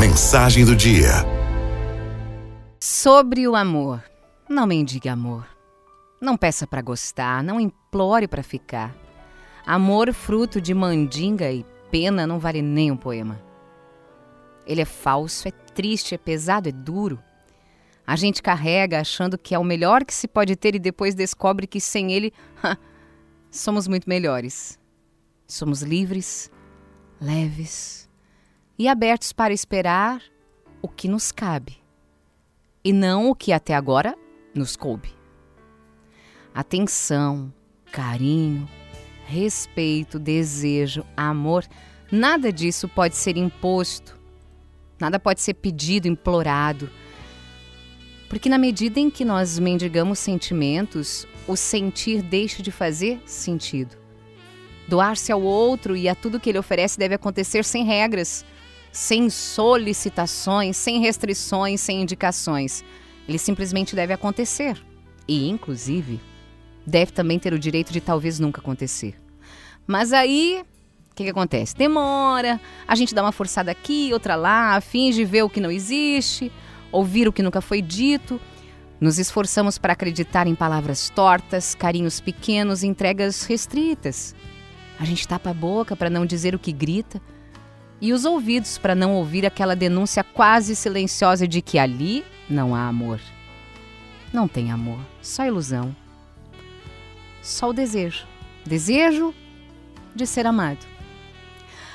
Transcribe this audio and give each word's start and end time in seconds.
Mensagem 0.00 0.64
do 0.64 0.74
dia. 0.74 1.10
Sobre 2.80 3.46
o 3.46 3.54
amor. 3.54 4.02
Não 4.48 4.66
mendigue 4.66 5.10
amor. 5.10 5.46
Não 6.18 6.38
peça 6.38 6.66
para 6.66 6.80
gostar, 6.80 7.44
não 7.44 7.60
implore 7.60 8.26
para 8.26 8.42
ficar. 8.42 8.96
Amor 9.66 10.10
fruto 10.14 10.58
de 10.58 10.72
mandinga 10.72 11.52
e 11.52 11.66
pena 11.90 12.26
não 12.26 12.38
vale 12.38 12.62
nem 12.62 12.90
um 12.90 12.96
poema. 12.96 13.38
Ele 14.66 14.80
é 14.80 14.86
falso, 14.86 15.46
é 15.46 15.50
triste, 15.50 16.14
é 16.14 16.18
pesado, 16.18 16.70
é 16.70 16.72
duro. 16.72 17.22
A 18.06 18.16
gente 18.16 18.42
carrega 18.42 19.00
achando 19.00 19.36
que 19.36 19.54
é 19.54 19.58
o 19.58 19.64
melhor 19.64 20.02
que 20.06 20.14
se 20.14 20.26
pode 20.26 20.56
ter 20.56 20.74
e 20.74 20.78
depois 20.78 21.14
descobre 21.14 21.66
que 21.66 21.78
sem 21.78 22.10
ele 22.10 22.32
somos 23.52 23.86
muito 23.86 24.08
melhores. 24.08 24.78
Somos 25.46 25.82
livres, 25.82 26.50
leves 27.20 28.08
e 28.80 28.88
abertos 28.88 29.30
para 29.30 29.52
esperar 29.52 30.22
o 30.80 30.88
que 30.88 31.06
nos 31.06 31.30
cabe 31.30 31.76
e 32.82 32.94
não 32.94 33.28
o 33.28 33.34
que 33.34 33.52
até 33.52 33.74
agora 33.74 34.16
nos 34.54 34.74
coube. 34.74 35.10
Atenção, 36.54 37.52
carinho, 37.92 38.66
respeito, 39.26 40.18
desejo, 40.18 41.04
amor, 41.14 41.66
nada 42.10 42.50
disso 42.50 42.88
pode 42.88 43.16
ser 43.16 43.36
imposto, 43.36 44.18
nada 44.98 45.20
pode 45.20 45.42
ser 45.42 45.52
pedido, 45.52 46.08
implorado. 46.08 46.88
Porque 48.30 48.48
na 48.48 48.56
medida 48.56 48.98
em 48.98 49.10
que 49.10 49.26
nós 49.26 49.58
mendigamos 49.58 50.18
sentimentos, 50.18 51.26
o 51.46 51.54
sentir 51.54 52.22
deixa 52.22 52.62
de 52.62 52.72
fazer 52.72 53.20
sentido. 53.26 53.94
Doar-se 54.88 55.30
ao 55.30 55.42
outro 55.42 55.94
e 55.94 56.08
a 56.08 56.14
tudo 56.14 56.40
que 56.40 56.48
ele 56.48 56.58
oferece 56.58 56.98
deve 56.98 57.14
acontecer 57.14 57.62
sem 57.62 57.84
regras, 57.84 58.42
sem 58.92 59.30
solicitações, 59.30 60.76
sem 60.76 61.00
restrições, 61.00 61.80
sem 61.80 62.02
indicações. 62.02 62.84
Ele 63.28 63.38
simplesmente 63.38 63.94
deve 63.94 64.12
acontecer. 64.12 64.80
E, 65.28 65.48
inclusive, 65.48 66.20
deve 66.86 67.12
também 67.12 67.38
ter 67.38 67.52
o 67.52 67.58
direito 67.58 67.92
de 67.92 68.00
talvez 68.00 68.40
nunca 68.40 68.60
acontecer. 68.60 69.14
Mas 69.86 70.12
aí, 70.12 70.64
o 71.10 71.14
que, 71.14 71.24
que 71.24 71.30
acontece? 71.30 71.76
Demora, 71.76 72.60
a 72.86 72.94
gente 72.94 73.14
dá 73.14 73.22
uma 73.22 73.32
forçada 73.32 73.70
aqui, 73.70 74.10
outra 74.12 74.34
lá, 74.34 74.80
finge 74.80 75.24
ver 75.24 75.42
o 75.42 75.50
que 75.50 75.60
não 75.60 75.70
existe, 75.70 76.50
ouvir 76.90 77.28
o 77.28 77.32
que 77.32 77.42
nunca 77.42 77.60
foi 77.60 77.80
dito. 77.80 78.40
Nos 79.00 79.18
esforçamos 79.18 79.78
para 79.78 79.94
acreditar 79.94 80.46
em 80.46 80.54
palavras 80.54 81.08
tortas, 81.10 81.74
carinhos 81.74 82.20
pequenos, 82.20 82.82
entregas 82.82 83.44
restritas. 83.44 84.34
A 84.98 85.04
gente 85.04 85.26
tapa 85.26 85.50
a 85.50 85.54
boca 85.54 85.96
para 85.96 86.10
não 86.10 86.26
dizer 86.26 86.54
o 86.54 86.58
que 86.58 86.72
grita 86.72 87.20
e 88.00 88.12
os 88.12 88.24
ouvidos 88.24 88.78
para 88.78 88.94
não 88.94 89.14
ouvir 89.14 89.44
aquela 89.44 89.76
denúncia 89.76 90.24
quase 90.24 90.74
silenciosa 90.74 91.46
de 91.46 91.60
que 91.60 91.78
ali 91.78 92.24
não 92.48 92.74
há 92.74 92.86
amor. 92.86 93.20
Não 94.32 94.48
tem 94.48 94.70
amor, 94.70 95.00
só 95.20 95.44
ilusão. 95.44 95.94
Só 97.42 97.70
o 97.70 97.72
desejo. 97.72 98.26
Desejo 98.64 99.34
de 100.14 100.26
ser 100.26 100.46
amado. 100.46 100.86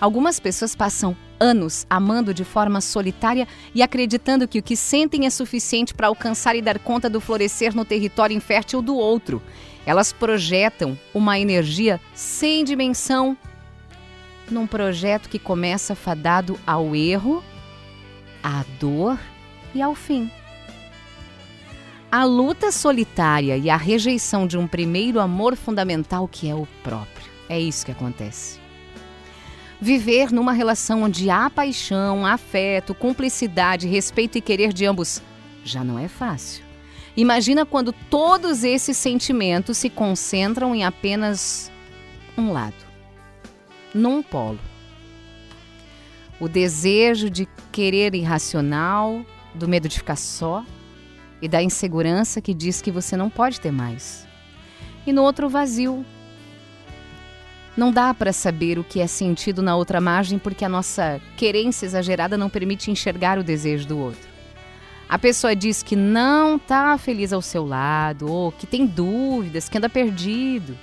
Algumas 0.00 0.38
pessoas 0.38 0.74
passam 0.74 1.16
anos 1.40 1.86
amando 1.88 2.34
de 2.34 2.44
forma 2.44 2.80
solitária 2.80 3.46
e 3.74 3.82
acreditando 3.82 4.48
que 4.48 4.58
o 4.58 4.62
que 4.62 4.76
sentem 4.76 5.26
é 5.26 5.30
suficiente 5.30 5.94
para 5.94 6.08
alcançar 6.08 6.56
e 6.56 6.62
dar 6.62 6.78
conta 6.78 7.08
do 7.08 7.20
florescer 7.20 7.74
no 7.74 7.84
território 7.84 8.36
infértil 8.36 8.82
do 8.82 8.96
outro 8.96 9.42
elas 9.86 10.12
projetam 10.12 10.98
uma 11.14 11.38
energia 11.38 12.00
sem 12.12 12.64
dimensão 12.64 13.38
num 14.50 14.66
projeto 14.66 15.28
que 15.28 15.38
começa 15.38 15.94
fadado 15.94 16.58
ao 16.66 16.94
erro, 16.94 17.42
à 18.42 18.64
dor 18.78 19.18
e 19.74 19.82
ao 19.82 19.94
fim. 19.94 20.30
A 22.10 22.24
luta 22.24 22.70
solitária 22.70 23.56
e 23.56 23.68
a 23.68 23.76
rejeição 23.76 24.46
de 24.46 24.56
um 24.56 24.66
primeiro 24.66 25.20
amor 25.20 25.56
fundamental 25.56 26.28
que 26.28 26.48
é 26.48 26.54
o 26.54 26.66
próprio. 26.82 27.30
É 27.48 27.58
isso 27.60 27.84
que 27.84 27.92
acontece. 27.92 28.60
Viver 29.80 30.32
numa 30.32 30.52
relação 30.52 31.02
onde 31.02 31.28
há 31.28 31.50
paixão, 31.50 32.24
afeto, 32.24 32.94
cumplicidade, 32.94 33.86
respeito 33.86 34.38
e 34.38 34.40
querer 34.40 34.72
de 34.72 34.86
ambos 34.86 35.22
já 35.64 35.84
não 35.84 35.98
é 35.98 36.08
fácil. 36.08 36.64
Imagina 37.16 37.66
quando 37.66 37.92
todos 37.92 38.62
esses 38.62 38.96
sentimentos 38.96 39.78
se 39.78 39.90
concentram 39.90 40.74
em 40.74 40.84
apenas 40.84 41.70
um 42.36 42.52
lado, 42.52 42.74
num 43.96 44.22
polo. 44.22 44.58
O 46.38 46.48
desejo 46.48 47.30
de 47.30 47.48
querer 47.72 48.14
irracional, 48.14 49.24
do 49.54 49.66
medo 49.66 49.88
de 49.88 49.98
ficar 49.98 50.16
só 50.16 50.64
e 51.40 51.48
da 51.48 51.62
insegurança 51.62 52.40
que 52.40 52.54
diz 52.54 52.82
que 52.82 52.90
você 52.90 53.16
não 53.16 53.30
pode 53.30 53.60
ter 53.60 53.72
mais. 53.72 54.26
E 55.06 55.12
no 55.12 55.22
outro 55.22 55.48
vazio. 55.48 56.04
Não 57.76 57.92
dá 57.92 58.14
para 58.14 58.32
saber 58.32 58.78
o 58.78 58.84
que 58.84 59.00
é 59.00 59.06
sentido 59.06 59.60
na 59.60 59.76
outra 59.76 60.00
margem 60.00 60.38
porque 60.38 60.64
a 60.64 60.68
nossa 60.68 61.20
querência 61.36 61.84
exagerada 61.84 62.36
não 62.36 62.48
permite 62.48 62.90
enxergar 62.90 63.38
o 63.38 63.44
desejo 63.44 63.86
do 63.86 63.98
outro 63.98 64.36
a 65.08 65.18
pessoa 65.18 65.54
diz 65.54 65.82
que 65.82 65.94
não 65.94 66.56
está 66.56 66.98
feliz 66.98 67.32
ao 67.32 67.40
seu 67.40 67.64
lado, 67.64 68.30
ou 68.30 68.50
que 68.50 68.66
tem 68.66 68.86
dúvidas, 68.86 69.68
que 69.68 69.78
anda 69.78 69.88
perdido, 69.88 70.76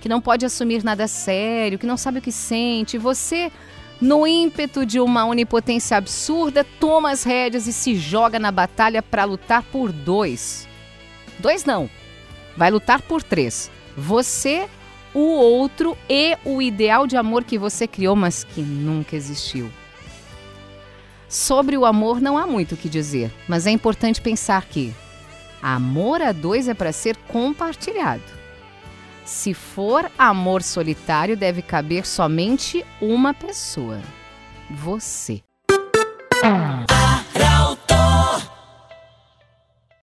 que 0.00 0.08
não 0.08 0.20
pode 0.20 0.46
assumir 0.46 0.84
nada 0.84 1.06
sério, 1.08 1.78
que 1.78 1.86
não 1.86 1.96
sabe 1.96 2.18
o 2.18 2.22
que 2.22 2.32
sente, 2.32 2.98
você, 2.98 3.50
no 4.00 4.26
ímpeto 4.26 4.86
de 4.86 5.00
uma 5.00 5.26
onipotência 5.26 5.96
absurda, 5.96 6.64
toma 6.78 7.10
as 7.10 7.24
rédeas 7.24 7.66
e 7.66 7.72
se 7.72 7.96
joga 7.96 8.38
na 8.38 8.52
batalha 8.52 9.02
para 9.02 9.24
lutar 9.24 9.62
por 9.62 9.90
dois. 9.90 10.68
Dois 11.38 11.64
não. 11.64 11.90
Vai 12.56 12.70
lutar 12.70 13.02
por 13.02 13.22
três. 13.22 13.70
Você, 13.96 14.68
o 15.12 15.20
outro 15.20 15.96
e 16.08 16.36
o 16.44 16.62
ideal 16.62 17.06
de 17.06 17.16
amor 17.16 17.44
que 17.44 17.58
você 17.58 17.86
criou, 17.86 18.14
mas 18.14 18.44
que 18.44 18.60
nunca 18.60 19.16
existiu. 19.16 19.70
Sobre 21.28 21.76
o 21.76 21.84
amor 21.84 22.20
não 22.20 22.38
há 22.38 22.46
muito 22.46 22.74
o 22.74 22.76
que 22.76 22.88
dizer, 22.88 23.30
mas 23.46 23.66
é 23.66 23.70
importante 23.70 24.20
pensar 24.20 24.64
que 24.64 24.94
amor 25.60 26.22
a 26.22 26.32
dois 26.32 26.68
é 26.68 26.74
para 26.74 26.92
ser 26.92 27.16
compartilhado. 27.28 28.37
Se 29.28 29.52
for 29.52 30.10
amor 30.16 30.62
solitário, 30.62 31.36
deve 31.36 31.60
caber 31.60 32.06
somente 32.06 32.82
uma 32.98 33.34
pessoa: 33.34 34.00
você. 34.70 35.42